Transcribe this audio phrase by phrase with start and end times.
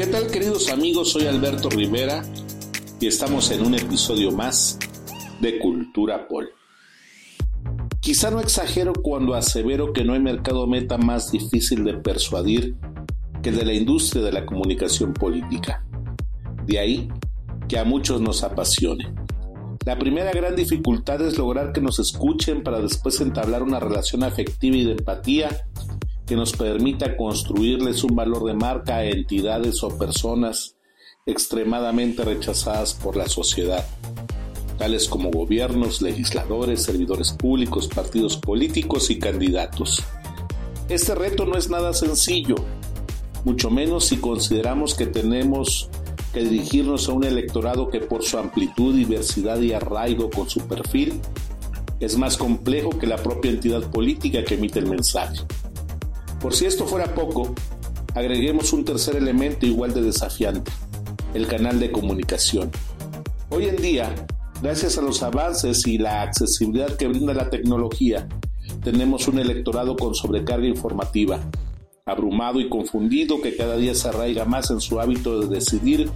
[0.00, 1.12] ¿Qué tal queridos amigos?
[1.12, 2.22] Soy Alberto Rivera
[2.98, 4.78] y estamos en un episodio más
[5.42, 6.48] de Cultura Pol.
[8.00, 12.76] Quizá no exagero cuando asevero que no hay mercado meta más difícil de persuadir
[13.42, 15.84] que el de la industria de la comunicación política.
[16.64, 17.10] De ahí
[17.68, 19.14] que a muchos nos apasione.
[19.84, 24.78] La primera gran dificultad es lograr que nos escuchen para después entablar una relación afectiva
[24.78, 25.66] y de empatía
[26.30, 30.76] que nos permita construirles un valor de marca a entidades o personas
[31.26, 33.84] extremadamente rechazadas por la sociedad,
[34.78, 40.04] tales como gobiernos, legisladores, servidores públicos, partidos políticos y candidatos.
[40.88, 42.54] Este reto no es nada sencillo,
[43.44, 45.90] mucho menos si consideramos que tenemos
[46.32, 51.20] que dirigirnos a un electorado que por su amplitud, diversidad y arraigo con su perfil
[51.98, 55.40] es más complejo que la propia entidad política que emite el mensaje.
[56.40, 57.54] Por si esto fuera poco,
[58.14, 60.72] agreguemos un tercer elemento igual de desafiante,
[61.34, 62.70] el canal de comunicación.
[63.50, 64.14] Hoy en día,
[64.62, 68.26] gracias a los avances y la accesibilidad que brinda la tecnología,
[68.82, 71.40] tenemos un electorado con sobrecarga informativa,
[72.06, 76.10] abrumado y confundido que cada día se arraiga más en su hábito de decidir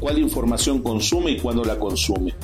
[0.00, 2.34] cuál información consume y cuándo la consume.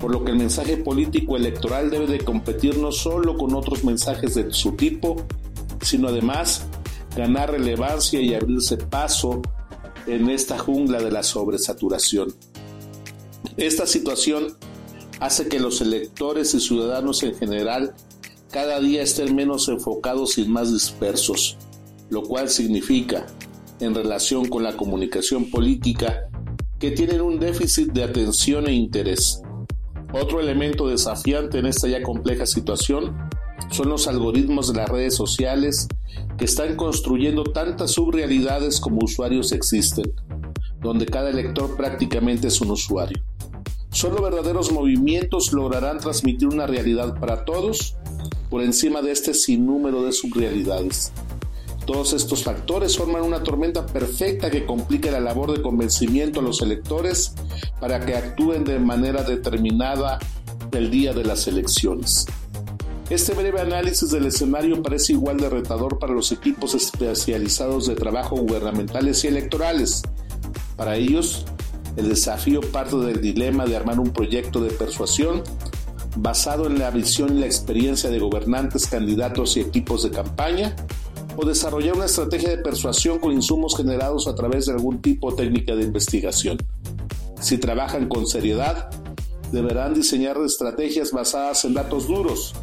[0.00, 4.34] Por lo que el mensaje político electoral debe de competir no solo con otros mensajes
[4.34, 5.16] de su tipo,
[5.82, 6.66] sino además
[7.16, 9.42] ganar relevancia y abrirse paso
[10.06, 12.34] en esta jungla de la sobresaturación.
[13.56, 14.56] Esta situación
[15.20, 17.94] hace que los electores y ciudadanos en general
[18.50, 21.56] cada día estén menos enfocados y más dispersos,
[22.10, 23.26] lo cual significa,
[23.80, 26.28] en relación con la comunicación política,
[26.78, 29.40] que tienen un déficit de atención e interés.
[30.12, 33.16] Otro elemento desafiante en esta ya compleja situación
[33.70, 35.88] son los algoritmos de las redes sociales
[36.36, 40.12] que están construyendo tantas subrealidades como usuarios existen,
[40.80, 43.22] donde cada elector prácticamente es un usuario.
[43.90, 47.96] Solo verdaderos movimientos lograrán transmitir una realidad para todos
[48.48, 51.12] por encima de este sinnúmero de subrealidades.
[51.86, 56.62] Todos estos factores forman una tormenta perfecta que complica la labor de convencimiento a los
[56.62, 57.34] electores
[57.80, 60.18] para que actúen de manera determinada
[60.72, 62.26] el día de las elecciones.
[63.10, 68.36] Este breve análisis del escenario parece igual de retador para los equipos especializados de trabajo
[68.36, 70.02] gubernamentales y electorales.
[70.76, 71.44] Para ellos,
[71.96, 75.42] el desafío parte del dilema de armar un proyecto de persuasión
[76.16, 80.74] basado en la visión y la experiencia de gobernantes, candidatos y equipos de campaña,
[81.36, 85.74] o desarrollar una estrategia de persuasión con insumos generados a través de algún tipo técnica
[85.74, 86.58] de investigación.
[87.40, 88.90] Si trabajan con seriedad,
[89.50, 92.54] deberán diseñar estrategias basadas en datos duros,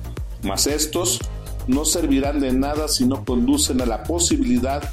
[0.44, 1.20] mas estos
[1.68, 4.90] no servirán de nada si no conducen a la posibilidad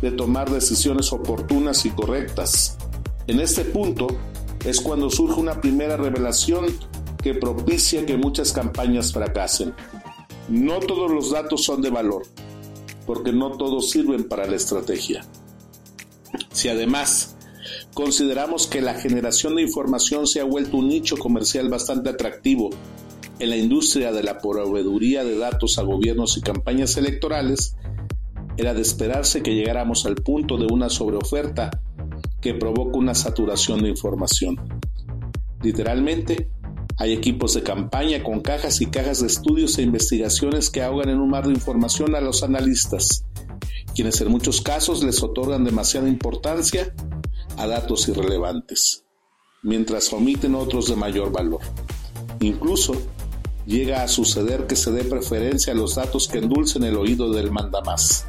[0.00, 2.78] de tomar decisiones oportunas y correctas.
[3.26, 4.06] En este punto
[4.64, 6.66] es cuando surge una primera revelación
[7.22, 9.74] que propicia que muchas campañas fracasen.
[10.48, 12.22] No todos los datos son de valor,
[13.06, 15.24] porque no todos sirven para la estrategia.
[16.52, 17.36] Si además
[17.94, 22.70] consideramos que la generación de información se ha vuelto un nicho comercial bastante atractivo
[23.40, 27.74] en la industria de la proveeduría de datos a gobiernos y campañas electorales,
[28.56, 31.70] era de esperarse que llegáramos al punto de una sobreoferta
[32.42, 34.56] que provoca una saturación de información.
[35.62, 36.50] Literalmente,
[36.98, 41.18] hay equipos de campaña con cajas y cajas de estudios e investigaciones que ahogan en
[41.18, 43.24] un mar de información a los analistas,
[43.94, 46.94] quienes en muchos casos les otorgan demasiada importancia
[47.56, 49.06] a datos irrelevantes,
[49.62, 51.60] mientras omiten otros de mayor valor.
[52.40, 52.94] Incluso
[53.70, 57.52] llega a suceder que se dé preferencia a los datos que endulcen el oído del
[57.52, 58.26] mandamás.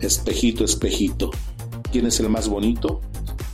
[0.00, 1.32] Espejito, espejito,
[1.90, 3.00] ¿quién es el más bonito?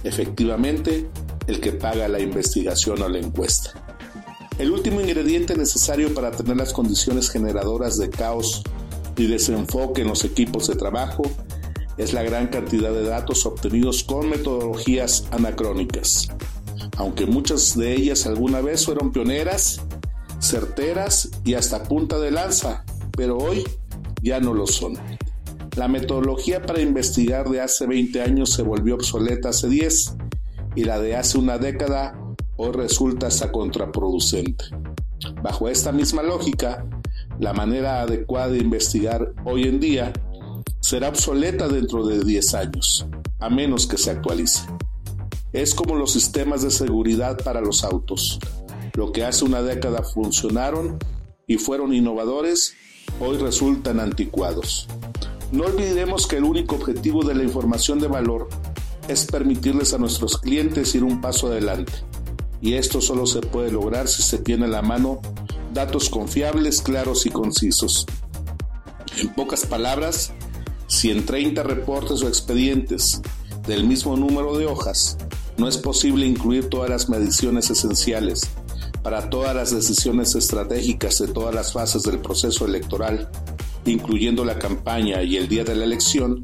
[0.04, 1.08] Efectivamente,
[1.46, 3.72] el que paga la investigación o la encuesta.
[4.58, 8.62] El último ingrediente necesario para tener las condiciones generadoras de caos
[9.16, 11.22] y desenfoque en los equipos de trabajo
[11.96, 16.28] es la gran cantidad de datos obtenidos con metodologías anacrónicas.
[16.98, 19.80] Aunque muchas de ellas alguna vez fueron pioneras,
[20.42, 22.84] certeras y hasta punta de lanza,
[23.16, 23.64] pero hoy
[24.22, 24.94] ya no lo son.
[25.76, 30.16] La metodología para investigar de hace 20 años se volvió obsoleta hace 10
[30.74, 32.18] y la de hace una década
[32.56, 34.64] hoy resulta hasta contraproducente.
[35.42, 36.84] Bajo esta misma lógica,
[37.38, 40.12] la manera adecuada de investigar hoy en día
[40.80, 43.06] será obsoleta dentro de 10 años,
[43.38, 44.66] a menos que se actualice.
[45.52, 48.40] Es como los sistemas de seguridad para los autos.
[48.94, 50.98] Lo que hace una década funcionaron
[51.46, 52.74] y fueron innovadores,
[53.20, 54.86] hoy resultan anticuados.
[55.50, 58.48] No olvidemos que el único objetivo de la información de valor
[59.08, 61.92] es permitirles a nuestros clientes ir un paso adelante.
[62.60, 65.20] Y esto solo se puede lograr si se tiene a la mano
[65.72, 68.06] datos confiables, claros y concisos.
[69.18, 70.32] En pocas palabras,
[70.86, 73.22] si en 30 reportes o expedientes
[73.66, 75.16] del mismo número de hojas
[75.56, 78.48] no es posible incluir todas las mediciones esenciales
[79.02, 83.28] para todas las decisiones estratégicas de todas las fases del proceso electoral,
[83.84, 86.42] incluyendo la campaña y el día de la elección,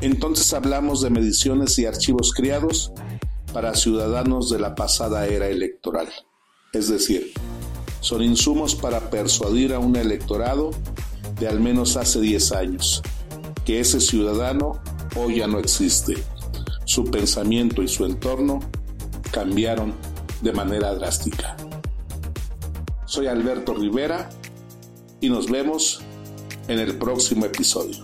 [0.00, 2.92] entonces hablamos de mediciones y archivos criados
[3.52, 6.08] para ciudadanos de la pasada era electoral.
[6.72, 7.32] Es decir,
[8.00, 10.70] son insumos para persuadir a un electorado
[11.38, 13.02] de al menos hace 10 años
[13.64, 14.82] que ese ciudadano
[15.16, 16.16] hoy ya no existe.
[16.84, 18.60] Su pensamiento y su entorno
[19.30, 19.94] cambiaron
[20.40, 21.56] de manera drástica.
[23.12, 24.30] Soy Alberto Rivera
[25.20, 26.00] y nos vemos
[26.66, 28.02] en el próximo episodio.